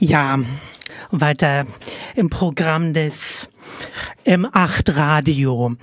Ja, 0.00 0.40
weiter 1.12 1.66
im 2.16 2.28
Programm 2.28 2.92
des 2.94 3.48
M8 4.26 4.96
Radio. 4.96 5.76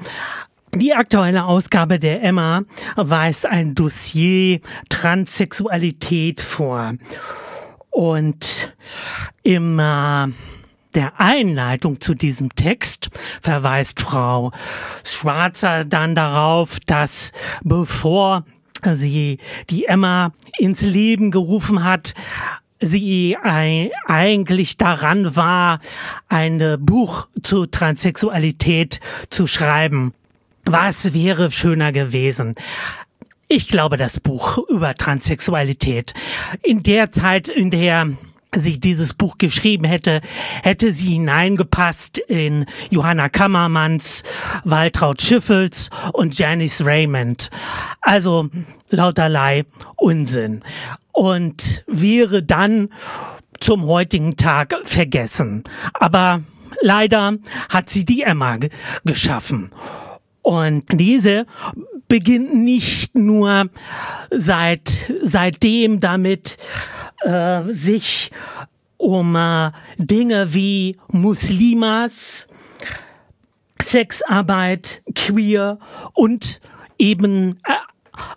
Die 0.76 0.94
aktuelle 0.94 1.46
Ausgabe 1.46 1.98
der 1.98 2.22
Emma 2.22 2.64
weist 2.98 3.46
ein 3.46 3.74
Dossier 3.74 4.60
Transsexualität 4.90 6.42
vor. 6.42 6.96
Und 7.90 8.76
im 9.44 9.80
äh, 9.80 10.28
der 10.94 11.14
Einleitung 11.18 12.02
zu 12.02 12.14
diesem 12.14 12.54
Text 12.54 13.12
verweist 13.42 14.02
Frau 14.02 14.52
Schwarzer 15.06 15.86
dann 15.86 16.16
darauf, 16.16 16.82
dass 16.82 17.32
bevor 17.64 18.44
sie 18.94 19.38
die 19.70 19.86
Emma 19.86 20.34
ins 20.58 20.82
Leben 20.82 21.32
gerufen 21.32 21.86
hat, 21.86 22.14
sie 22.82 23.38
eigentlich 23.42 24.78
daran 24.78 25.36
war, 25.36 25.80
ein 26.28 26.78
Buch 26.80 27.28
zu 27.42 27.66
Transsexualität 27.66 29.00
zu 29.30 29.48
schreiben. 29.48 30.14
Was 30.66 31.14
wäre 31.14 31.52
schöner 31.52 31.92
gewesen? 31.92 32.56
Ich 33.48 33.68
glaube, 33.68 33.98
das 33.98 34.20
Buch 34.20 34.58
über 34.70 34.96
Transsexualität. 34.96 36.14
In 36.64 36.84
der 36.84 37.12
Zeit, 37.12 37.48
in 37.48 37.70
der 37.70 38.14
sie 38.56 38.80
dieses 38.80 39.14
Buch 39.14 39.38
geschrieben 39.38 39.86
hätte, 39.86 40.22
hätte 40.64 40.92
sie 40.92 41.14
hineingepasst 41.14 42.18
in 42.18 42.66
Johanna 42.90 43.30
Kammermanns, 43.30 44.24
Waltraud 44.64 45.22
Schiffels 45.22 45.90
und 46.14 46.38
Janice 46.38 46.86
Raymond. 46.86 47.50
Also 48.02 48.50
lauterlei 48.90 49.66
Unsinn. 49.96 50.64
Und 51.14 51.84
wäre 51.88 52.44
dann 52.44 52.90
zum 53.60 53.86
heutigen 53.86 54.38
Tag 54.38 54.76
vergessen. 54.84 55.64
Aber 55.94 56.42
leider 56.82 57.38
hat 57.70 57.90
sie 57.90 58.06
die 58.06 58.24
Emma 58.24 58.58
geschaffen. 59.06 59.72
Und 60.42 60.86
diese 60.92 61.46
beginnt 62.08 62.54
nicht 62.54 63.16
nur 63.16 63.70
seit, 64.32 65.14
seitdem 65.24 66.00
damit, 66.00 66.58
äh, 67.24 67.64
sich 67.68 68.32
um 68.98 69.36
äh, 69.36 69.72
Dinge 69.98 70.54
wie 70.54 70.96
Muslimas, 71.10 72.48
Sexarbeit, 73.82 75.02
Queer 75.16 75.80
und 76.14 76.62
eben 76.98 77.60
äh, 77.68 77.74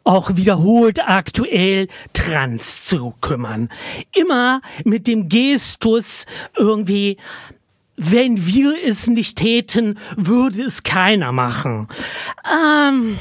auch 0.04 0.36
wiederholt 0.36 1.00
aktuell 1.00 1.88
trans 2.12 2.86
zu 2.86 3.14
kümmern. 3.20 3.68
Immer 4.12 4.62
mit 4.84 5.06
dem 5.06 5.28
Gestus 5.28 6.26
irgendwie, 6.56 7.18
wenn 7.96 8.46
wir 8.46 8.74
es 8.84 9.06
nicht 9.06 9.38
täten, 9.38 9.98
würde 10.16 10.62
es 10.62 10.82
keiner 10.82 11.32
machen. 11.32 11.88
Ähm, 12.50 13.18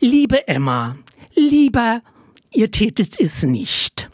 liebe 0.00 0.48
Emma, 0.48 0.96
lieber, 1.34 2.02
ihr 2.50 2.70
tätet 2.70 3.20
es 3.20 3.42
nicht. 3.42 4.09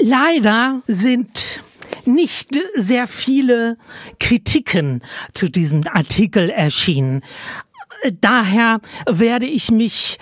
Leider 0.00 0.82
sind 0.86 1.60
nicht 2.04 2.50
sehr 2.74 3.06
viele 3.06 3.76
Kritiken 4.18 5.02
zu 5.32 5.48
diesem 5.48 5.86
Artikel 5.86 6.50
erschienen. 6.50 7.22
Daher 8.20 8.80
werde 9.06 9.46
ich 9.46 9.70
mich 9.70 10.18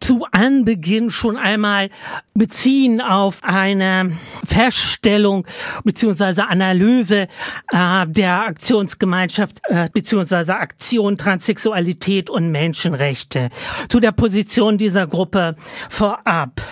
zu 0.00 0.26
Anbeginn 0.32 1.10
schon 1.10 1.36
einmal 1.36 1.90
beziehen 2.32 3.02
auf 3.02 3.40
eine 3.42 4.16
Feststellung 4.46 5.46
beziehungsweise 5.84 6.48
Analyse 6.48 7.28
äh, 7.70 8.06
der 8.06 8.46
Aktionsgemeinschaft 8.46 9.60
äh, 9.64 9.90
beziehungsweise 9.92 10.56
Aktion 10.56 11.18
Transsexualität 11.18 12.30
und 12.30 12.50
Menschenrechte 12.50 13.50
zu 13.90 14.00
der 14.00 14.12
Position 14.12 14.78
dieser 14.78 15.06
Gruppe 15.06 15.54
vorab. 15.90 16.62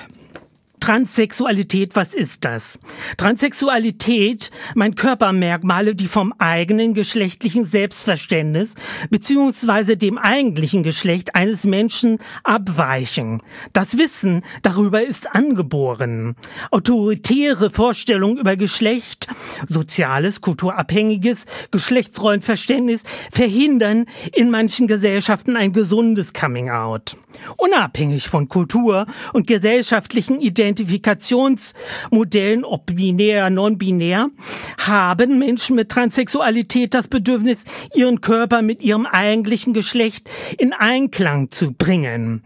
Transsexualität, 0.89 1.97
was 1.97 2.15
ist 2.15 2.47
das? 2.47 2.79
Transsexualität, 3.19 4.51
mein 4.75 4.95
Körpermerkmale, 4.95 5.95
die 5.95 6.07
vom 6.07 6.33
eigenen 6.39 6.95
geschlechtlichen 6.95 7.67
Selbstverständnis 7.67 8.73
beziehungsweise 9.11 9.99
dem 9.99 10.17
eigentlichen 10.17 10.83
Geschlecht 10.83 11.35
eines 11.35 11.65
Menschen 11.65 12.17
abweichen. 12.43 13.43
Das 13.75 13.99
Wissen 13.99 14.41
darüber 14.63 15.03
ist 15.03 15.35
angeboren. 15.35 16.37
Autoritäre 16.71 17.69
Vorstellungen 17.69 18.39
über 18.39 18.57
Geschlecht, 18.57 19.29
soziales, 19.69 20.41
kulturabhängiges 20.41 21.45
Geschlechtsrollenverständnis 21.71 23.03
verhindern 23.31 24.07
in 24.33 24.51
manchen 24.51 24.87
Gesellschaften 24.87 25.55
ein 25.55 25.75
gesundes 25.75 26.33
Coming-out. 26.33 27.19
Unabhängig 27.59 28.29
von 28.29 28.49
Kultur 28.49 29.07
und 29.35 29.47
gesellschaftlichen 29.47 30.41
Identifikationsmodellen, 30.79 32.65
ob 32.65 32.87
binär, 32.87 33.51
non-binär, 33.51 34.31
haben 34.79 35.39
Menschen 35.39 35.77
mit 35.77 35.91
Transsexualität 35.91 36.95
das 36.95 37.09
Bedürfnis, 37.09 37.65
ihren 37.95 38.21
Körper 38.21 38.63
mit 38.63 38.83
ihrem 38.83 39.07
eigentlichen 39.07 39.75
Geschlecht 39.75 40.31
in 40.59 40.73
Einklang 40.73 41.51
zu 41.51 41.73
bringen. 41.73 42.43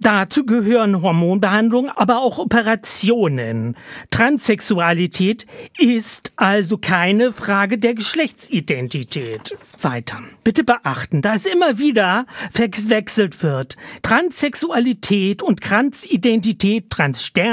Dazu 0.00 0.44
gehören 0.44 1.02
Hormonbehandlungen, 1.02 1.90
aber 1.90 2.18
auch 2.18 2.38
Operationen. 2.38 3.76
Transsexualität 4.10 5.46
ist 5.78 6.32
also 6.36 6.78
keine 6.78 7.32
Frage 7.32 7.78
der 7.78 7.94
Geschlechtsidentität. 7.94 9.56
Weiter. 9.80 10.18
Bitte 10.42 10.64
beachten, 10.64 11.22
dass 11.22 11.44
immer 11.46 11.78
wieder 11.78 12.26
verwechselt 12.52 13.42
wird. 13.42 13.76
Transsexualität 14.02 15.42
und 15.42 15.60
Transidentität, 15.60 16.90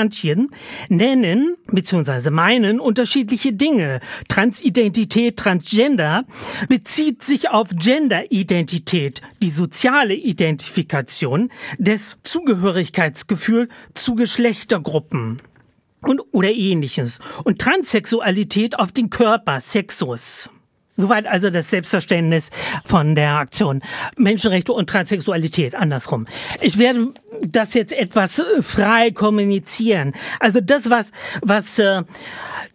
Transsternchen, 0.03 0.49
nennen 0.89 1.55
bzw. 1.67 2.29
meinen 2.29 2.79
unterschiedliche 2.79 3.53
Dinge. 3.53 3.99
Transidentität, 4.27 5.37
Transgender 5.37 6.25
bezieht 6.67 7.23
sich 7.23 7.49
auf 7.49 7.69
Genderidentität, 7.73 9.21
die 9.41 9.49
soziale 9.49 10.13
Identifikation 10.13 11.49
des 11.77 12.19
Zugehörigkeitsgefühl 12.23 13.69
zu 13.93 14.15
Geschlechtergruppen 14.15 15.41
und 16.01 16.21
oder 16.31 16.51
ähnliches. 16.51 17.19
Und 17.43 17.59
Transsexualität 17.59 18.77
auf 18.77 18.91
den 18.91 19.09
Körper, 19.09 19.61
Sexus. 19.61 20.49
Soweit 20.95 21.25
also 21.25 21.49
das 21.49 21.71
Selbstverständnis 21.71 22.51
von 22.85 23.15
der 23.15 23.31
Aktion 23.31 23.81
Menschenrechte 24.15 24.73
und 24.73 24.87
Transsexualität 24.87 25.73
andersrum. 25.73 26.27
Ich 26.61 26.77
werde 26.77 27.13
das 27.47 27.73
jetzt 27.73 27.93
etwas 27.93 28.39
äh, 28.39 28.61
frei 28.61 29.11
kommunizieren. 29.11 30.13
Also 30.39 30.59
das, 30.61 30.89
was, 30.89 31.11
was 31.41 31.79
äh, 31.79 32.03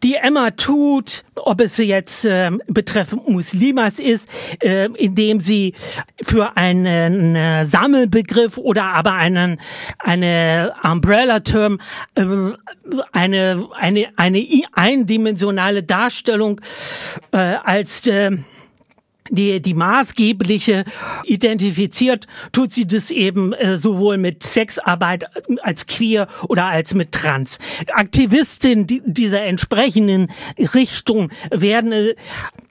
die 0.02 0.14
Emma 0.14 0.50
tut, 0.50 1.24
ob 1.34 1.60
es 1.60 1.76
jetzt 1.78 2.24
äh, 2.24 2.50
betreffend 2.66 3.28
Muslimas 3.28 3.98
ist, 3.98 4.28
äh, 4.62 4.86
indem 4.86 5.40
sie 5.40 5.74
für 6.22 6.56
einen 6.56 7.34
äh, 7.34 7.64
Sammelbegriff 7.64 8.58
oder 8.58 8.84
aber 8.84 9.14
einen 9.14 9.60
eine 9.98 10.74
Umbrella-Term 10.82 11.78
äh, 12.14 12.24
eine 13.12 13.68
eine 13.74 14.08
eine 14.16 14.46
eindimensionale 14.72 15.82
Darstellung 15.82 16.60
äh, 17.32 17.38
als 17.38 18.06
äh, 18.06 18.30
die, 19.30 19.60
die 19.60 19.74
maßgebliche 19.74 20.84
identifiziert, 21.24 22.26
tut 22.52 22.72
sie 22.72 22.86
das 22.86 23.10
eben 23.10 23.52
äh, 23.52 23.78
sowohl 23.78 24.18
mit 24.18 24.42
Sexarbeit 24.42 25.24
als 25.62 25.86
queer 25.86 26.28
oder 26.48 26.66
als 26.66 26.94
mit 26.94 27.12
trans. 27.12 27.58
Aktivistinnen 27.92 28.86
dieser 29.04 29.42
entsprechenden 29.42 30.28
Richtung 30.74 31.30
werden 31.50 31.92
äh, 31.92 32.14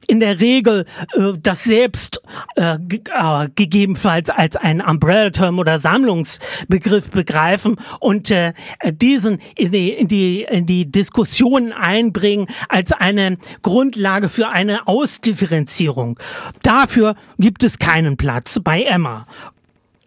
in 0.07 0.19
der 0.19 0.39
Regel 0.39 0.85
äh, 1.13 1.33
das 1.41 1.63
selbst 1.63 2.21
äh, 2.55 2.75
äh, 2.75 3.49
gegebenenfalls 3.55 4.29
als 4.29 4.55
ein 4.55 4.81
Umbrella-Term 4.81 5.59
oder 5.59 5.79
Sammlungsbegriff 5.79 7.11
begreifen 7.11 7.75
und 7.99 8.31
äh, 8.31 8.53
diesen 8.91 9.39
in 9.55 9.71
die, 9.71 9.91
in, 9.91 10.07
die, 10.07 10.43
in 10.43 10.65
die 10.65 10.89
Diskussion 10.89 11.73
einbringen 11.73 12.47
als 12.69 12.91
eine 12.91 13.37
Grundlage 13.61 14.29
für 14.29 14.49
eine 14.49 14.87
Ausdifferenzierung. 14.87 16.19
Dafür 16.63 17.15
gibt 17.37 17.63
es 17.63 17.77
keinen 17.77 18.17
Platz 18.17 18.59
bei 18.63 18.83
Emma 18.83 19.27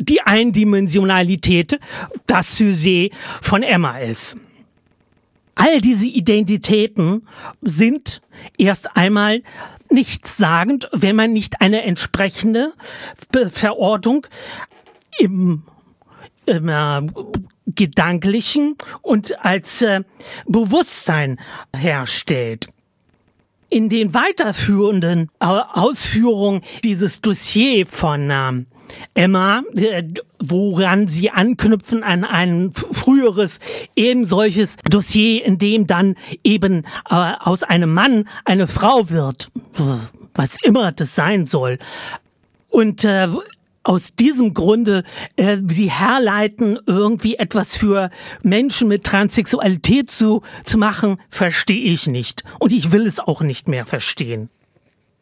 die 0.03 0.23
Eindimensionalität 0.23 1.79
das 2.27 2.57
Sujet 2.57 3.13
von 3.43 3.63
Emma 3.63 3.99
ist. 3.99 4.37
All 5.55 5.81
diese 5.81 6.07
Identitäten 6.07 7.27
sind 7.61 8.23
erst 8.57 8.97
einmal 8.97 9.43
nichtssagend, 9.91 10.89
wenn 10.93 11.17
man 11.17 11.33
nicht 11.33 11.61
eine 11.61 11.83
entsprechende 11.83 12.73
Verortung 13.51 14.27
im, 15.19 15.65
im 16.47 16.69
äh, 16.69 17.03
gedanklichen 17.67 18.77
und 19.03 19.45
als 19.45 19.83
äh, 19.83 20.03
Bewusstsein 20.47 21.39
herstellt. 21.77 22.69
In 23.71 23.89
den 23.89 24.15
weiterführenden 24.15 25.31
Ausführungen 25.39 26.63
dieses 26.83 27.21
Dossier 27.21 27.87
von 27.87 28.29
ähm, 28.31 28.67
Emma, 29.15 29.63
äh, 29.75 30.03
woran 30.41 31.07
sie 31.07 31.31
anknüpfen 31.31 32.03
an 32.03 32.25
ein 32.25 32.73
früheres 32.73 33.61
eben 33.97 34.25
solches 34.25 34.77
Dossier, 34.77 35.45
in 35.45 35.59
dem 35.59 35.87
dann 35.87 36.17
eben 36.43 36.85
äh, 37.09 37.33
aus 37.39 37.63
einem 37.63 37.95
Mann 37.95 38.29
eine 38.45 38.67
Frau 38.67 39.11
wird, 39.11 39.51
was 40.35 40.57
immer 40.63 40.93
das 40.93 41.15
sein 41.15 41.47
soll. 41.47 41.79
Und 42.69 43.05
äh, 43.05 43.29
aus 43.83 44.15
diesem 44.15 44.55
Grunde 44.55 45.05
äh, 45.37 45.59
sie 45.69 45.91
herleiten, 45.91 46.79
irgendwie 46.87 47.37
etwas 47.37 47.77
für 47.77 48.11
Menschen 48.43 48.89
mit 48.89 49.05
Transsexualität 49.05 50.11
zu, 50.11 50.43
zu 50.65 50.79
machen, 50.79 51.19
verstehe 51.29 51.85
ich 51.93 52.07
nicht. 52.07 52.45
Und 52.59 52.73
ich 52.73 52.93
will 52.93 53.07
es 53.07 53.19
auch 53.19 53.41
nicht 53.41 53.69
mehr 53.69 53.87
verstehen. 53.87 54.51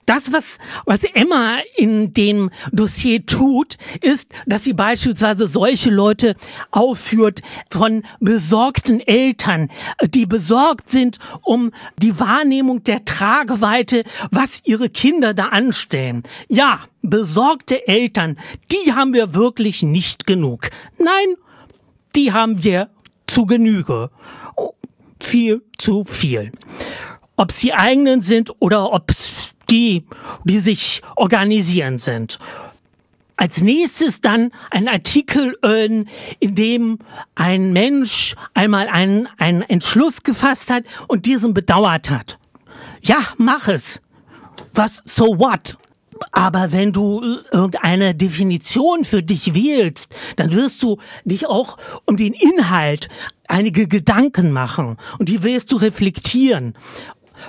Das, 0.09 0.33
was, 0.33 0.59
was 0.87 1.05
Emma 1.05 1.59
in 1.77 2.15
dem 2.15 2.49
Dossier 2.73 3.27
tut, 3.27 3.77
ist, 4.01 4.33
dass 4.47 4.65
sie 4.65 4.73
beispielsweise 4.73 5.47
solche 5.47 5.91
Leute 5.91 6.35
aufführt 6.71 7.43
von 7.71 8.03
besorgten 8.19 9.01
Eltern, 9.01 9.69
die 10.03 10.25
besorgt 10.25 10.89
sind 10.89 11.19
um 11.43 11.73
die 11.99 12.19
Wahrnehmung 12.19 12.83
der 12.85 13.05
Trageweite, 13.05 14.03
was 14.31 14.63
ihre 14.65 14.89
Kinder 14.89 15.35
da 15.35 15.49
anstellen. 15.49 16.23
Ja, 16.49 16.87
besorgte 17.03 17.87
Eltern, 17.87 18.39
die 18.73 18.95
haben 18.95 19.13
wir 19.13 19.35
wirklich 19.35 19.83
nicht 19.83 20.27
genug. 20.27 20.71
Nein, 20.97 21.35
die 22.17 22.33
haben 22.33 22.65
wir 22.65 22.89
zu 23.27 23.45
Genüge. 23.45 24.11
Viel 25.21 25.61
zu 25.77 26.05
viel. 26.05 26.51
Ob 27.37 27.53
sie 27.53 27.75
eigenen 27.75 28.23
sind 28.23 28.51
oder 28.59 28.91
ob 28.93 29.13
die, 29.71 30.05
die 30.45 30.59
sich 30.59 31.03
organisieren 31.17 31.99
sind. 31.99 32.39
Als 33.37 33.63
nächstes 33.63 34.21
dann 34.21 34.51
ein 34.71 34.89
Artikel, 34.89 35.57
in 36.41 36.55
dem 36.55 36.99
ein 37.37 37.73
Mensch 37.73 38.35
einmal 38.53 38.89
einen, 38.89 39.29
einen 39.39 39.63
Entschluss 39.63 40.25
gefasst 40.25 40.71
hat 40.71 40.85
und 41.07 41.25
diesen 41.25 41.55
bedauert 41.55 42.11
hat. 42.11 42.39
Ja, 43.01 43.19
mach 43.37 43.69
es. 43.69 44.01
Was, 44.75 45.03
so 45.05 45.39
what? 45.39 45.79
Aber 46.33 46.73
wenn 46.73 46.93
du 46.93 47.23
irgendeine 47.53 48.15
Definition 48.15 49.05
für 49.05 49.23
dich 49.23 49.55
wählst, 49.55 50.13
dann 50.37 50.53
wirst 50.53 50.83
du 50.83 50.99
dich 51.25 51.47
auch 51.47 51.79
um 52.07 52.17
den 52.17 52.33
Inhalt 52.33 53.09
einige 53.47 53.87
Gedanken 53.87 54.51
machen 54.51 54.97
und 55.19 55.29
die 55.29 55.43
wirst 55.43 55.73
du 55.73 55.77
reflektieren. 55.77 56.75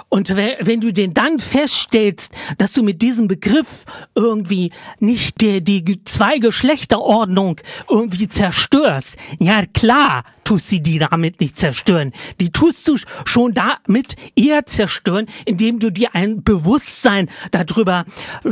Und 0.10 0.36
wenn 0.36 0.82
du 0.82 0.92
den 0.92 1.14
dann 1.14 1.40
feststellst, 1.40 2.34
dass 2.58 2.74
du 2.74 2.84
mit 2.84 3.02
diesem 3.02 3.28
Begriff 3.28 3.86
irgendwie 4.16 4.72
nicht 5.00 5.42
die, 5.42 5.64
die 5.64 6.04
Zwei-Geschlechterordnung 6.04 7.62
irgendwie 7.90 8.28
zerstörst, 8.28 9.18
ja 9.40 9.66
klar, 9.66 10.24
tust 10.50 10.68
sie 10.68 10.82
die 10.82 10.98
damit 10.98 11.40
nicht 11.42 11.60
zerstören. 11.60 12.12
Die 12.42 12.50
tust 12.50 12.88
du 12.88 12.98
schon 13.24 13.54
damit 13.54 14.16
eher 14.36 14.66
zerstören, 14.66 15.28
indem 15.46 15.78
du 15.78 15.92
dir 15.92 16.16
ein 16.16 16.44
Bewusstsein 16.44 17.30
darüber 17.52 18.04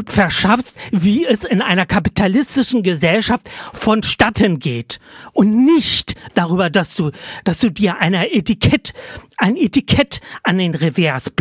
verschaffst, 0.05 0.77
wie 0.91 1.25
es 1.25 1.43
in 1.43 1.59
einer 1.59 1.87
kapitalistischen 1.87 2.83
Gesellschaft 2.83 3.49
vonstatten 3.73 4.59
geht. 4.59 4.99
Und 5.33 5.65
nicht 5.65 6.13
darüber, 6.35 6.69
dass 6.69 6.93
du, 6.93 7.09
dass 7.45 7.57
du 7.57 7.71
dir 7.71 7.97
einer 7.97 8.31
Etikett, 8.31 8.93
ein 9.37 9.57
Etikett 9.57 10.21
an 10.43 10.59
den 10.59 10.75
Revers 10.75 11.31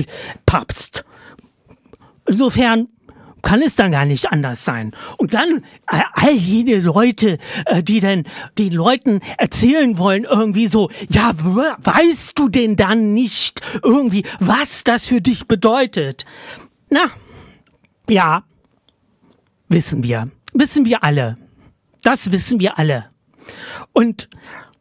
pappst. 0.47 1.05
Insofern 2.27 2.89
kann 3.43 3.63
es 3.63 3.77
dann 3.77 3.93
gar 3.93 4.05
nicht 4.05 4.33
anders 4.33 4.65
sein. 4.65 4.93
Und 5.19 5.35
dann 5.35 5.63
äh, 5.91 6.01
all 6.15 6.33
jene 6.33 6.77
Leute, 6.81 7.39
äh, 7.67 7.83
die 7.83 8.01
dann 8.01 8.25
den 8.59 8.73
Leuten 8.73 9.21
erzählen 9.39 9.99
wollen, 9.99 10.25
irgendwie 10.25 10.67
so, 10.67 10.91
ja, 11.09 11.33
weißt 11.37 12.39
du 12.39 12.49
denn 12.49 12.77
dann 12.77 13.15
nicht 13.15 13.61
irgendwie, 13.83 14.25
was 14.41 14.85
das 14.85 15.07
für 15.07 15.21
dich 15.21 15.47
bedeutet? 15.47 16.25
Na, 16.91 17.11
ja, 18.09 18.45
wissen 19.69 20.03
wir. 20.03 20.31
Wissen 20.53 20.85
wir 20.85 21.05
alle. 21.05 21.37
Das 22.03 22.33
wissen 22.33 22.61
wir 22.61 22.79
alle. 22.79 23.11
Und 23.93 24.29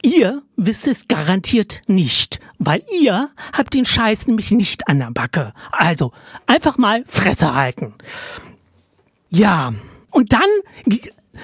ihr 0.05 0.43
wisst 0.55 0.87
es 0.87 1.07
garantiert 1.07 1.81
nicht, 1.87 2.39
weil 2.59 2.83
ihr 3.01 3.29
habt 3.53 3.73
den 3.73 3.85
Scheiß 3.85 4.27
nämlich 4.27 4.51
nicht 4.51 4.87
an 4.87 4.99
der 4.99 5.11
Backe. 5.11 5.53
Also 5.71 6.13
einfach 6.45 6.77
mal 6.77 7.03
Fresse 7.07 7.53
halten. 7.55 7.95
Ja, 9.29 9.73
und 10.11 10.31
dann 10.31 10.49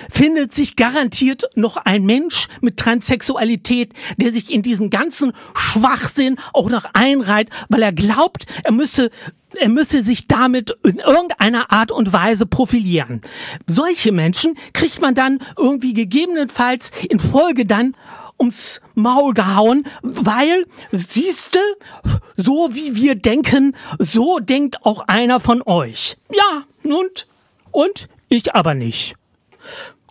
findet 0.09 0.53
sich 0.53 0.75
garantiert 0.75 1.49
noch 1.55 1.77
ein 1.77 2.05
Mensch 2.05 2.47
mit 2.61 2.77
Transsexualität, 2.77 3.93
der 4.17 4.31
sich 4.31 4.51
in 4.51 4.61
diesen 4.61 4.89
ganzen 4.89 5.33
Schwachsinn 5.53 6.37
auch 6.53 6.69
noch 6.69 6.85
einreiht, 6.93 7.49
weil 7.67 7.81
er 7.81 7.91
glaubt, 7.91 8.45
er 8.63 8.71
müsse 8.71 9.09
er 9.53 9.67
müsse 9.67 10.01
sich 10.01 10.29
damit 10.29 10.77
in 10.83 10.99
irgendeiner 10.99 11.73
Art 11.73 11.91
und 11.91 12.13
Weise 12.13 12.45
profilieren. 12.45 13.21
Solche 13.67 14.13
Menschen 14.13 14.55
kriegt 14.71 15.01
man 15.01 15.13
dann 15.13 15.39
irgendwie 15.57 15.93
gegebenenfalls 15.93 16.91
in 17.09 17.19
Folge 17.19 17.65
dann 17.65 17.93
ums 18.41 18.81
Maul 18.95 19.33
gehauen, 19.33 19.85
weil, 20.01 20.65
siehste, 20.91 21.59
so 22.35 22.69
wie 22.73 22.95
wir 22.95 23.15
denken, 23.15 23.75
so 23.99 24.39
denkt 24.39 24.83
auch 24.83 25.01
einer 25.07 25.39
von 25.39 25.61
euch. 25.61 26.17
Ja, 26.29 26.63
und 26.83 27.27
und 27.71 28.09
ich 28.29 28.53
aber 28.53 28.73
nicht. 28.73 29.15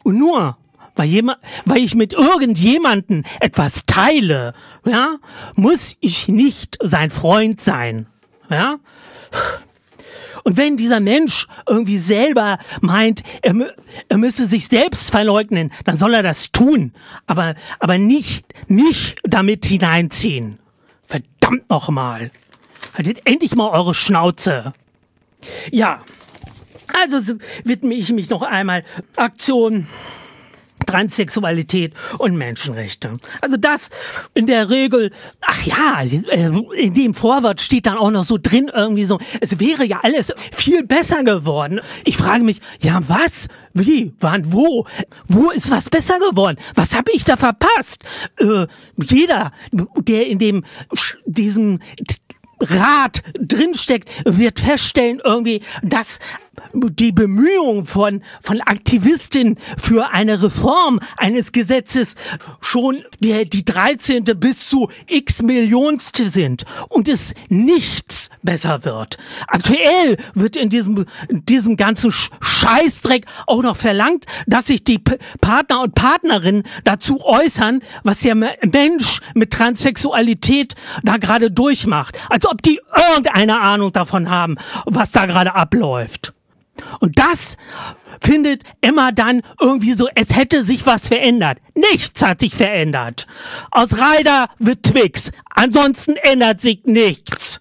Nur 0.04 0.56
weil, 0.96 1.22
weil 1.64 1.78
ich 1.78 1.94
mit 1.94 2.12
irgendjemanden 2.12 3.24
etwas 3.40 3.84
teile, 3.86 4.54
ja, 4.84 5.16
muss 5.56 5.96
ich 6.00 6.28
nicht 6.28 6.78
sein 6.82 7.10
Freund 7.10 7.60
sein. 7.60 8.06
Ja? 8.48 8.76
Und 10.44 10.56
wenn 10.56 10.76
dieser 10.76 11.00
Mensch 11.00 11.46
irgendwie 11.69 11.98
selber 11.98 12.58
meint, 12.81 13.22
er, 13.42 13.54
er 14.08 14.19
müsse 14.19 14.46
sich 14.46 14.66
selbst 14.69 15.10
verleugnen, 15.10 15.72
dann 15.84 15.96
soll 15.96 16.14
er 16.14 16.22
das 16.22 16.52
tun, 16.52 16.92
aber, 17.26 17.54
aber 17.78 17.98
nicht 17.98 18.44
mich 18.69 19.16
damit 19.25 19.64
hineinziehen. 19.66 20.58
Verdammt 21.06 21.69
nochmal. 21.69 22.31
Haltet 22.94 23.22
endlich 23.25 23.54
mal 23.54 23.70
eure 23.70 23.94
Schnauze. 23.94 24.72
Ja. 25.70 26.02
Also 26.92 27.37
widme 27.64 27.94
ich 27.94 28.11
mich 28.12 28.30
noch 28.30 28.42
einmal 28.42 28.85
Aktion 29.16 29.87
Transsexualität 30.90 31.94
und 32.18 32.37
Menschenrechte. 32.37 33.16
Also 33.40 33.56
das 33.56 33.90
in 34.35 34.47
der 34.47 34.70
Regel, 34.70 35.12
ach 35.40 35.62
ja, 35.62 36.02
äh, 36.02 36.50
in 36.76 36.94
dem 36.94 37.14
Vorwort 37.14 37.61
steht 37.61 37.87
dann 37.87 37.97
auch 37.97 38.11
noch 38.11 38.25
so 38.25 38.38
drin 38.40 38.70
irgendwie 38.75 39.04
so, 39.04 39.20
es 39.40 39.61
wäre 39.61 39.85
ja 39.85 40.00
alles 40.02 40.32
viel 40.52 40.85
besser 40.85 41.23
geworden. 41.23 41.80
Ich 42.04 42.16
frage 42.16 42.42
mich, 42.42 42.61
ja 42.80 43.00
was? 43.06 43.49
Wie? 43.73 44.12
Wann? 44.18 44.52
Wo? 44.52 44.87
Wo 45.28 45.50
ist 45.50 45.70
was 45.70 45.88
besser 45.88 46.18
geworden? 46.18 46.56
Was 46.75 46.97
habe 46.97 47.12
ich 47.12 47.25
da 47.25 47.37
verpasst? 47.37 48.02
Äh, 48.38 48.66
jeder, 49.00 49.52
der 49.73 50.26
in 50.26 50.38
dem 50.38 50.64
diesem 51.25 51.78
Rat 52.61 53.23
drinsteckt, 53.38 54.09
wird 54.25 54.61
feststellen 54.61 55.20
irgendwie, 55.25 55.62
dass 55.82 56.18
die 56.72 57.12
Bemühungen 57.12 57.86
von, 57.86 58.22
von 58.42 58.60
Aktivistinnen 58.60 59.58
für 59.78 60.10
eine 60.10 60.42
Reform 60.42 61.00
eines 61.16 61.52
Gesetzes 61.52 62.14
schon 62.60 63.04
der, 63.20 63.44
die 63.44 63.64
13. 63.64 64.24
bis 64.24 64.68
zu 64.68 64.88
x 65.06 65.42
Millionste 65.42 66.30
sind 66.30 66.64
und 66.88 67.08
es 67.08 67.34
nichts 67.48 68.30
besser 68.42 68.84
wird. 68.84 69.18
Aktuell 69.46 70.16
wird 70.34 70.56
in 70.56 70.68
diesem, 70.68 71.06
in 71.28 71.44
diesem 71.44 71.76
ganzen 71.76 72.12
Scheißdreck 72.12 73.26
auch 73.46 73.62
noch 73.62 73.76
verlangt, 73.76 74.26
dass 74.46 74.66
sich 74.66 74.84
die 74.84 74.98
Partner 75.40 75.82
und 75.82 75.94
Partnerinnen 75.94 76.62
dazu 76.84 77.24
äußern, 77.24 77.80
was 78.02 78.20
der 78.20 78.34
Mensch 78.34 79.20
mit 79.34 79.52
Transsexualität 79.52 80.74
da 81.02 81.16
gerade 81.16 81.50
durchmacht. 81.50 82.18
Als 82.28 82.46
ob 82.46 82.62
die 82.62 82.80
irgendeine 83.10 83.60
Ahnung 83.60 83.92
davon 83.92 84.30
haben, 84.30 84.56
was 84.86 85.12
da 85.12 85.26
gerade 85.26 85.54
abläuft. 85.54 86.32
Und 87.00 87.18
das 87.18 87.56
findet 88.20 88.62
Emma 88.80 89.12
dann 89.12 89.42
irgendwie 89.60 89.92
so, 89.92 90.08
es 90.14 90.34
hätte 90.34 90.64
sich 90.64 90.86
was 90.86 91.08
verändert. 91.08 91.58
Nichts 91.74 92.22
hat 92.22 92.40
sich 92.40 92.54
verändert. 92.54 93.26
Aus 93.70 93.94
Ryder 93.94 94.48
wird 94.58 94.82
Twix. 94.82 95.32
Ansonsten 95.50 96.16
ändert 96.16 96.60
sich 96.60 96.80
nichts. 96.84 97.60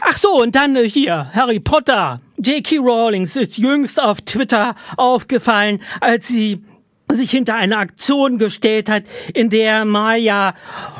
Ach 0.00 0.16
so, 0.16 0.40
und 0.40 0.54
dann 0.54 0.76
hier, 0.76 1.30
Harry 1.32 1.60
Potter. 1.60 2.20
J.K. 2.38 2.78
Rawlings 2.78 3.36
ist 3.36 3.56
jüngst 3.56 4.00
auf 4.00 4.20
Twitter 4.22 4.74
aufgefallen, 4.96 5.80
als 6.00 6.26
sie 6.26 6.64
sich 7.16 7.30
hinter 7.30 7.54
eine 7.54 7.78
Aktion 7.78 8.38
gestellt 8.38 8.88
hat, 8.88 9.04
in 9.34 9.50
der 9.50 9.84
Maya 9.84 10.54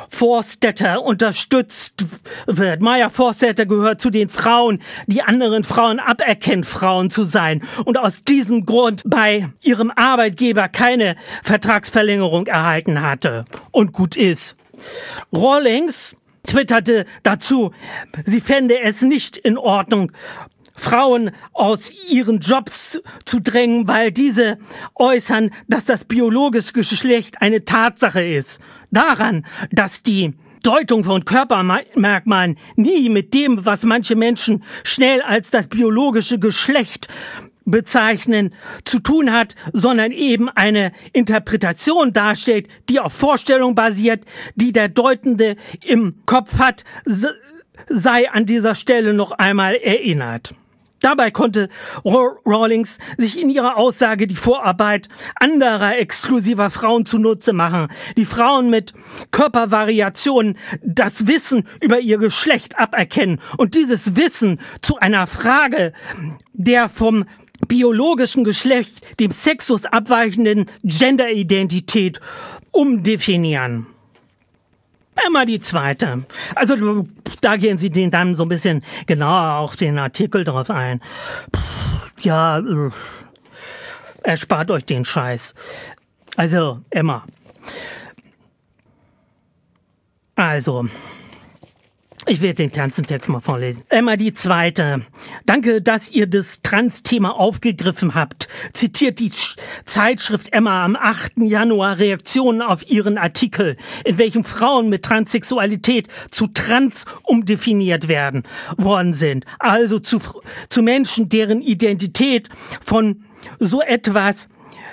Forstetter 0.09 1.03
unterstützt 1.03 2.05
wird. 2.47 2.83
Maya 2.83 3.09
Forstetter 3.09 3.67
gehört 3.67 4.01
zu 4.01 4.11
den 4.11 4.29
Frauen, 4.29 4.83
die 5.07 5.23
anderen 5.23 5.65
Frauen 5.65 5.99
aberkennt, 5.99 6.67
Frauen 6.67 7.11
zu 7.11 7.25
sein 7.25 7.63
und 7.85 7.99
aus 7.99 8.25
diesem 8.25 8.67
Grund 8.67 9.03
bei 9.07 9.49
ihrem 9.63 9.91
Arbeitgeber 9.95 10.69
keine 10.69 11.17
Vertragsverlängerung 11.43 12.47
erhalten 12.47 13.03
hatte 13.03 13.45
und 13.71 13.93
gut 13.93 14.17
ist. 14.17 14.57
Rawlings 15.33 16.17
twitterte 16.45 17.07
dazu, 17.23 17.73
sie 18.25 18.41
fände 18.41 18.81
es 18.81 19.03
nicht 19.03 19.37
in 19.37 19.57
Ordnung, 19.57 20.13
Frauen 20.75 21.31
aus 21.53 21.91
ihren 22.09 22.41
Jobs 22.41 23.01
zu 23.25 23.41
drängen, 23.41 23.89
weil 23.89 24.13
diese 24.13 24.59
äußern, 24.95 25.51
dass 25.69 25.85
das 25.85 26.05
biologische 26.05 26.73
Geschlecht 26.73 27.41
eine 27.41 27.65
Tatsache 27.65 28.25
ist. 28.25 28.61
Daran, 28.91 29.45
dass 29.71 30.03
die 30.03 30.35
Deutung 30.63 31.03
von 31.05 31.25
Körpermerkmalen 31.25 32.57
nie 32.77 33.09
mit 33.09 33.35
dem, 33.35 33.65
was 33.65 33.85
manche 33.85 34.15
Menschen 34.15 34.63
schnell 34.85 35.21
als 35.23 35.51
das 35.51 35.67
biologische 35.67 36.39
Geschlecht 36.39 37.09
bezeichnen, 37.65 38.55
zu 38.85 38.99
tun 38.99 39.33
hat, 39.33 39.55
sondern 39.73 40.13
eben 40.13 40.49
eine 40.49 40.93
Interpretation 41.13 42.13
darstellt, 42.13 42.69
die 42.89 43.01
auf 43.01 43.13
Vorstellung 43.13 43.75
basiert, 43.75 44.25
die 44.55 44.73
der 44.73 44.89
Deutende 44.89 45.57
im 45.85 46.15
Kopf 46.27 46.59
hat, 46.59 46.85
sei 47.89 48.31
an 48.31 48.47
dieser 48.47 48.75
Stelle 48.75 49.15
noch 49.15 49.33
einmal 49.33 49.75
erinnert. 49.77 50.55
Dabei 51.03 51.31
konnte 51.31 51.69
Rawlings 52.05 52.99
sich 53.19 53.39
in 53.39 53.51
ihrer 53.51 53.77
Aussage 53.77 54.27
die 54.27 54.37
Vorarbeit 54.37 55.09
anderer 55.35 55.99
exklusiver 55.99 56.71
Frauen 56.71 57.05
zunutze 57.07 57.53
machen, 57.53 57.89
die 58.17 58.25
Frauen 58.25 58.71
mit 58.71 58.95
Körpervariationen 59.33 60.57
das 60.81 61.27
Wissen 61.27 61.65
über 61.81 61.99
ihr 61.99 62.19
Geschlecht 62.19 62.79
aberkennen 62.79 63.41
und 63.57 63.75
dieses 63.75 64.17
Wissen 64.17 64.61
zu 64.81 64.97
einer 64.99 65.27
Frage 65.27 65.93
der 66.53 66.89
vom 66.89 67.25
biologischen 67.69 68.45
Geschlecht, 68.45 69.21
dem 69.21 69.31
Sexus 69.31 69.85
abweichenden 69.85 70.67
Genderidentität 70.85 72.21
umdefinieren. 72.71 73.92
Emma 75.27 75.45
die 75.45 75.61
zweite. 75.61 76.25
Also 76.55 77.07
da 77.41 77.57
gehen 77.57 77.79
Sie 77.79 77.91
den 77.91 78.11
dann 78.11 78.37
so 78.37 78.45
ein 78.45 78.49
bisschen 78.49 78.83
genauer 79.07 79.57
auf 79.57 79.77
den 79.77 79.99
Artikel 79.99 80.45
drauf 80.45 80.71
ein. 80.71 81.01
Ja, 82.21 82.59
äh, 82.59 82.91
erspart 84.23 84.71
euch 84.71 84.85
den 84.85 85.05
Scheiß. 85.05 85.55
Also, 86.37 86.81
Emma. 86.91 87.25
Also, 90.35 90.89
ich 92.27 92.41
werde 92.41 92.55
den 92.55 92.71
ganzen 92.71 93.05
Text 93.05 93.29
mal 93.29 93.41
vorlesen. 93.41 93.85
Emma 93.89 94.17
die 94.17 94.33
Zweite. 94.33 95.03
Danke, 95.45 95.83
dass 95.83 96.09
ihr 96.09 96.27
das 96.29 96.63
Trans-Thema 96.63 97.39
aufgegriffen 97.39 98.15
habt. 98.15 98.49
Zitiert 98.73 99.19
die 99.19 99.33
Zeitschrift 99.85 100.53
Emma 100.53 100.85
am 100.85 100.95
8. 100.95 101.39
Januar 101.39 101.99
Reaktionen 101.99 102.63
auf 102.63 102.89
ihren 102.89 103.19
Artikel, 103.19 103.77
in 104.05 104.19
welchem 104.19 104.45
Frauen 104.45 104.89
mit 104.89 105.05
Transsexualität 105.05 106.09
zu 106.31 106.47
trans 106.47 107.07
umdefiniert 107.25 108.07
werden 108.07 108.45
worden 108.77 109.15
sind. 109.15 109.45
Also 109.59 109.99
zu, 109.99 110.21
zu 110.69 110.83
Menschen, 110.83 111.29
deren 111.29 111.61
Identität 111.61 112.49
von 112.81 113.25
so 113.59 113.83
etwas 113.83 114.49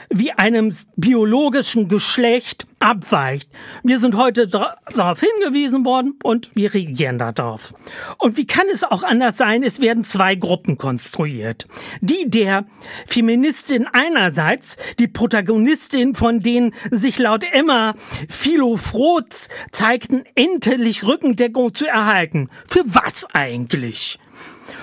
wie 0.09 0.31
einem 0.31 0.75
biologischen 0.95 1.87
Geschlecht 1.87 2.67
abweicht. 2.79 3.49
Wir 3.83 3.99
sind 3.99 4.15
heute 4.15 4.47
darauf 4.47 5.19
hingewiesen 5.19 5.85
worden 5.85 6.17
und 6.23 6.51
wir 6.55 6.73
reagieren 6.73 7.19
darauf. 7.19 7.73
Und 8.17 8.37
wie 8.37 8.47
kann 8.47 8.65
es 8.71 8.83
auch 8.83 9.03
anders 9.03 9.37
sein? 9.37 9.63
Es 9.63 9.81
werden 9.81 10.03
zwei 10.03 10.35
Gruppen 10.35 10.77
konstruiert. 10.77 11.67
Die 12.01 12.29
der 12.29 12.65
Feministin 13.05 13.87
einerseits, 13.91 14.77
die 14.97 15.07
Protagonistin, 15.07 16.15
von 16.15 16.39
denen 16.39 16.73
sich 16.89 17.19
laut 17.19 17.43
Emma 17.43 17.93
Philo 18.29 18.77
Froz 18.77 19.49
zeigten, 19.71 20.23
endlich 20.35 21.05
Rückendeckung 21.05 21.73
zu 21.73 21.85
erhalten. 21.85 22.49
Für 22.65 22.83
was 22.85 23.27
eigentlich? 23.33 24.19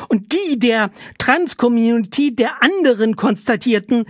und 0.09 0.33
die 0.33 0.59
der 0.59 0.90
Trans-Community 1.18 2.35
der 2.35 2.62
anderen 2.62 3.16
konstatierten, 3.16 4.06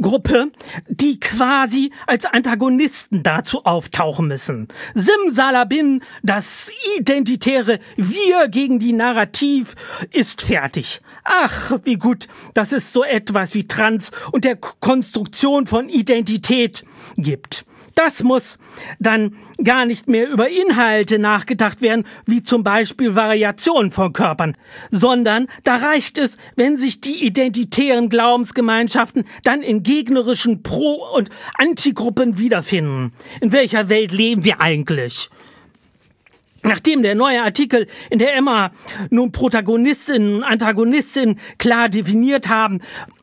Gruppe, 0.00 0.50
die 0.88 1.20
quasi 1.20 1.90
als 2.06 2.26
Antagonisten 2.26 3.22
dazu 3.22 3.64
auftauchen 3.64 4.26
müssen. 4.26 4.68
Simsalabin, 4.94 6.02
das 6.22 6.70
identitäre 6.98 7.78
Wir 7.96 8.48
gegen 8.48 8.78
die 8.78 8.92
Narrativ 8.92 9.74
ist 10.10 10.42
fertig. 10.42 11.00
Ach, 11.22 11.78
wie 11.84 11.96
gut, 11.96 12.28
dass 12.54 12.72
es 12.72 12.92
so 12.92 13.04
etwas 13.04 13.54
wie 13.54 13.68
Trans 13.68 14.10
und 14.32 14.44
der 14.44 14.56
Konstruktion 14.56 15.66
von 15.66 15.88
Identität 15.88 16.84
gibt. 17.16 17.64
Das 17.94 18.24
muss 18.24 18.58
dann 18.98 19.36
gar 19.62 19.86
nicht 19.86 20.08
mehr 20.08 20.28
über 20.28 20.48
Inhalte 20.48 21.18
nachgedacht 21.18 21.80
werden, 21.80 22.04
wie 22.26 22.42
zum 22.42 22.64
Beispiel 22.64 23.14
Variationen 23.14 23.92
von 23.92 24.12
Körpern, 24.12 24.56
sondern 24.90 25.46
da 25.62 25.76
reicht 25.76 26.18
es, 26.18 26.36
wenn 26.56 26.76
sich 26.76 27.00
die 27.00 27.24
identitären 27.24 28.08
Glaubensgemeinschaften 28.08 29.24
dann 29.44 29.62
in 29.62 29.82
gegnerischen 29.82 30.62
Pro- 30.62 31.06
und 31.14 31.30
Antigruppen 31.56 32.38
wiederfinden. 32.38 33.12
In 33.40 33.52
welcher 33.52 33.88
Welt 33.88 34.12
leben 34.12 34.44
wir 34.44 34.60
eigentlich? 34.60 35.30
Nachdem 36.64 37.02
der 37.02 37.14
neue 37.14 37.42
Artikel 37.42 37.86
in 38.08 38.18
der 38.18 38.34
Emma 38.34 38.70
nun 39.10 39.32
Protagonistinnen 39.32 40.36
und 40.36 40.44
Antagonistinnen 40.44 41.38
klar 41.58 41.90
definiert 41.90 42.48
haben, 42.48 42.80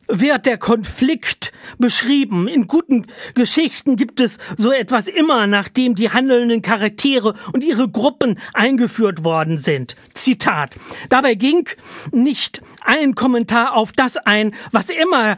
wird 0.08 0.46
der 0.46 0.58
Konflikt 0.58 1.52
beschrieben. 1.78 2.48
In 2.48 2.66
guten 2.66 3.06
Geschichten 3.34 3.96
gibt 3.96 4.20
es 4.20 4.38
so 4.56 4.72
etwas 4.72 5.08
immer, 5.08 5.46
nachdem 5.46 5.94
die 5.94 6.10
handelnden 6.10 6.62
Charaktere 6.62 7.34
und 7.52 7.64
ihre 7.64 7.88
Gruppen 7.88 8.38
eingeführt 8.52 9.24
worden 9.24 9.58
sind. 9.58 9.96
Zitat. 10.14 10.74
Dabei 11.08 11.34
ging 11.34 11.68
nicht 12.10 12.62
ein 12.82 13.14
Kommentar 13.14 13.74
auf 13.74 13.92
das 13.92 14.16
ein, 14.16 14.54
was 14.70 14.90
immer 14.90 15.36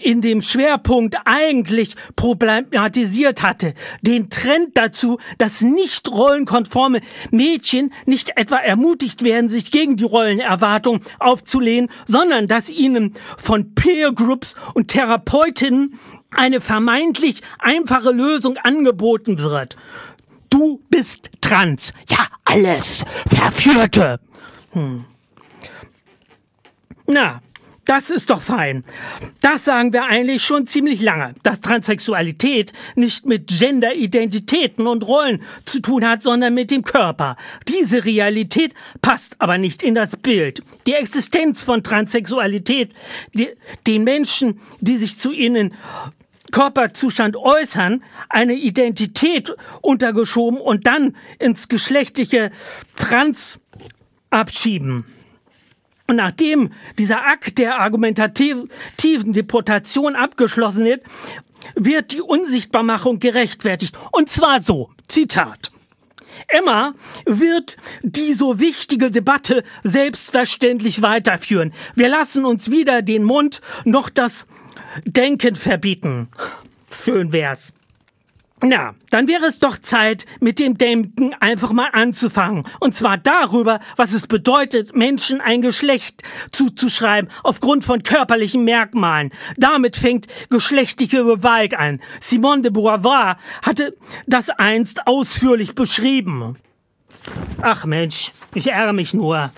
in 0.00 0.20
dem 0.20 0.40
Schwerpunkt 0.40 1.16
eigentlich 1.24 1.96
problematisiert 2.16 3.42
hatte. 3.42 3.74
Den 4.02 4.30
Trend 4.30 4.76
dazu, 4.76 5.18
dass 5.38 5.62
nicht 5.62 6.10
rollenkonforme 6.10 7.00
Mädchen 7.30 7.92
nicht 8.06 8.36
etwa 8.36 8.56
ermutigt 8.56 9.22
werden, 9.22 9.48
sich 9.48 9.70
gegen 9.70 9.96
die 9.96 10.04
Rollenerwartung 10.04 11.00
aufzulehnen, 11.18 11.90
sondern 12.06 12.48
dass 12.48 12.70
ihnen 12.70 13.14
von 13.36 13.74
Peer 13.74 14.12
Groups 14.12 14.56
und 14.74 14.88
Therapeutinnen 14.88 15.98
eine 16.30 16.60
vermeintlich 16.60 17.42
einfache 17.58 18.10
Lösung 18.10 18.56
angeboten 18.58 19.38
wird. 19.38 19.76
Du 20.50 20.80
bist 20.90 21.30
trans. 21.40 21.92
Ja, 22.08 22.26
alles. 22.44 23.04
Verführte. 23.28 24.20
Hm. 24.72 25.04
Na, 27.06 27.40
das 27.86 28.10
ist 28.10 28.30
doch 28.30 28.42
fein. 28.42 28.84
Das 29.40 29.64
sagen 29.64 29.92
wir 29.92 30.04
eigentlich 30.04 30.42
schon 30.42 30.66
ziemlich 30.66 31.00
lange, 31.00 31.34
dass 31.42 31.60
Transsexualität 31.60 32.72
nicht 32.96 33.26
mit 33.26 33.46
Genderidentitäten 33.46 34.86
und 34.86 35.06
Rollen 35.06 35.42
zu 35.64 35.80
tun 35.80 36.06
hat, 36.06 36.20
sondern 36.20 36.52
mit 36.52 36.70
dem 36.70 36.82
Körper. 36.82 37.36
Diese 37.68 38.04
Realität 38.04 38.74
passt 39.00 39.36
aber 39.38 39.56
nicht 39.56 39.82
in 39.82 39.94
das 39.94 40.16
Bild. 40.16 40.62
Die 40.86 40.94
Existenz 40.94 41.62
von 41.62 41.82
Transsexualität, 41.82 42.92
die, 43.34 43.48
den 43.86 44.04
Menschen, 44.04 44.60
die 44.80 44.96
sich 44.96 45.18
zu 45.18 45.32
ihnen 45.32 45.72
Körperzustand 46.50 47.36
äußern, 47.36 48.02
eine 48.28 48.54
Identität 48.54 49.54
untergeschoben 49.80 50.60
und 50.60 50.86
dann 50.86 51.16
ins 51.38 51.68
geschlechtliche 51.68 52.50
Trans 52.96 53.60
abschieben. 54.30 55.04
Und 56.06 56.16
nachdem 56.16 56.72
dieser 56.98 57.26
Akt 57.26 57.58
der 57.58 57.80
argumentativen 57.80 58.68
Deportation 59.32 60.14
abgeschlossen 60.14 60.84
wird, 60.84 61.02
wird 61.74 62.12
die 62.12 62.20
Unsichtbarmachung 62.20 63.18
gerechtfertigt. 63.18 63.96
Und 64.12 64.28
zwar 64.28 64.62
so, 64.62 64.90
Zitat. 65.08 65.72
Emma 66.48 66.94
wird 67.24 67.76
die 68.02 68.34
so 68.34 68.60
wichtige 68.60 69.10
Debatte 69.10 69.64
selbstverständlich 69.82 71.02
weiterführen. 71.02 71.72
Wir 71.94 72.08
lassen 72.08 72.44
uns 72.44 72.70
weder 72.70 73.02
den 73.02 73.24
Mund 73.24 73.60
noch 73.84 74.08
das 74.08 74.46
Denken 75.04 75.56
verbieten. 75.56 76.28
Schön 76.90 77.32
wär's. 77.32 77.72
Na, 78.62 78.94
dann 79.10 79.28
wäre 79.28 79.44
es 79.44 79.58
doch 79.58 79.76
Zeit, 79.76 80.24
mit 80.40 80.58
dem 80.58 80.78
Denken 80.78 81.34
einfach 81.40 81.72
mal 81.72 81.90
anzufangen. 81.92 82.64
Und 82.80 82.94
zwar 82.94 83.18
darüber, 83.18 83.80
was 83.96 84.14
es 84.14 84.26
bedeutet, 84.26 84.96
Menschen 84.96 85.42
ein 85.42 85.60
Geschlecht 85.60 86.22
zuzuschreiben 86.52 87.30
aufgrund 87.42 87.84
von 87.84 88.02
körperlichen 88.02 88.64
Merkmalen. 88.64 89.30
Damit 89.58 89.98
fängt 89.98 90.26
geschlechtliche 90.48 91.22
Gewalt 91.22 91.74
an. 91.74 92.00
Simone 92.18 92.62
de 92.62 92.70
Beauvoir 92.70 93.36
hatte 93.62 93.94
das 94.26 94.48
einst 94.48 95.06
ausführlich 95.06 95.74
beschrieben. 95.74 96.56
Ach 97.60 97.84
Mensch, 97.84 98.32
ich 98.54 98.68
ärgere 98.68 98.94
mich 98.94 99.12
nur. 99.12 99.50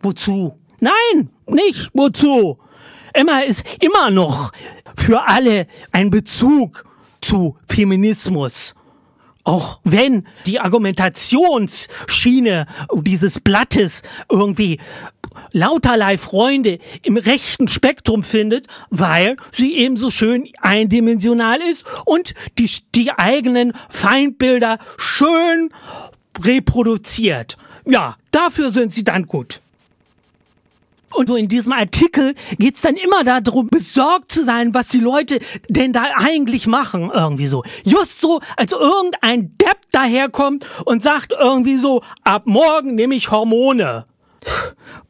Wozu? 0.00 0.58
Nein, 0.80 1.28
nicht 1.46 1.90
wozu. 1.92 2.58
Emma 3.12 3.40
ist 3.40 3.64
immer 3.80 4.10
noch 4.10 4.52
für 4.96 5.28
alle 5.28 5.66
ein 5.92 6.08
Bezug 6.08 6.84
zu 7.22 7.56
Feminismus. 7.68 8.74
Auch 9.44 9.80
wenn 9.82 10.28
die 10.46 10.60
Argumentationsschiene 10.60 12.66
dieses 12.94 13.40
Blattes 13.40 14.02
irgendwie 14.30 14.78
lauterlei 15.52 16.16
Freunde 16.16 16.78
im 17.02 17.16
rechten 17.16 17.66
Spektrum 17.66 18.22
findet, 18.22 18.68
weil 18.90 19.36
sie 19.50 19.76
eben 19.76 19.96
so 19.96 20.12
schön 20.12 20.48
eindimensional 20.60 21.60
ist 21.60 21.84
und 22.04 22.34
die, 22.58 22.70
die 22.94 23.10
eigenen 23.10 23.72
Feindbilder 23.90 24.78
schön 24.96 25.70
reproduziert. 26.40 27.56
Ja, 27.84 28.16
dafür 28.30 28.70
sind 28.70 28.92
sie 28.92 29.02
dann 29.02 29.26
gut. 29.26 29.60
Und 31.14 31.28
so 31.28 31.36
in 31.36 31.48
diesem 31.48 31.72
Artikel 31.72 32.34
geht's 32.58 32.82
dann 32.82 32.96
immer 32.96 33.24
darum, 33.24 33.68
besorgt 33.68 34.32
zu 34.32 34.44
sein, 34.44 34.74
was 34.74 34.88
die 34.88 35.00
Leute 35.00 35.40
denn 35.68 35.92
da 35.92 36.04
eigentlich 36.16 36.66
machen, 36.66 37.10
irgendwie 37.12 37.46
so. 37.46 37.62
Just 37.84 38.20
so, 38.20 38.40
als 38.56 38.72
irgendein 38.72 39.56
Depp 39.58 39.78
daherkommt 39.92 40.66
und 40.84 41.02
sagt 41.02 41.32
irgendwie 41.38 41.76
so, 41.76 42.02
ab 42.24 42.42
morgen 42.46 42.94
nehme 42.94 43.14
ich 43.14 43.30
Hormone. 43.30 44.04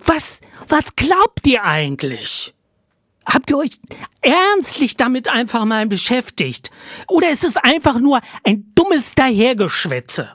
Was, 0.04 0.40
was 0.68 0.96
glaubt 0.96 1.46
ihr 1.46 1.64
eigentlich? 1.64 2.54
Habt 3.24 3.50
ihr 3.50 3.58
euch 3.58 3.70
ernstlich 4.20 4.96
damit 4.96 5.28
einfach 5.28 5.64
mal 5.64 5.86
beschäftigt? 5.86 6.70
Oder 7.08 7.30
ist 7.30 7.44
es 7.44 7.56
einfach 7.56 7.98
nur 8.00 8.20
ein 8.42 8.70
dummes 8.74 9.14
Dahergeschwätze? 9.14 10.30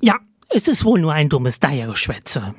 Ja, 0.00 0.16
es 0.48 0.68
ist 0.68 0.84
wohl 0.84 1.00
nur 1.00 1.12
ein 1.12 1.28
dummes 1.28 1.60
Dahergeschwätze. 1.60 2.54